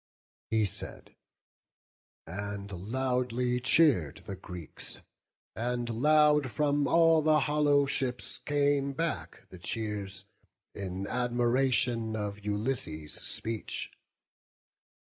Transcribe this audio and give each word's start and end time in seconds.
He 0.49 0.65
said, 0.65 1.15
and 2.25 2.71
loudly 2.71 3.59
cheer'd 3.59 4.23
the 4.25 4.35
Greeks—and 4.35 5.89
loud 5.91 6.49
From 6.49 6.87
all 6.87 7.21
the 7.21 7.41
hollow 7.41 7.85
ships 7.85 8.39
came 8.39 8.93
back 8.93 9.47
the 9.49 9.59
cheers— 9.59 10.25
In 10.73 11.05
admiration 11.05 12.15
of 12.15 12.43
Ulysses' 12.43 13.13
speech. 13.13 13.91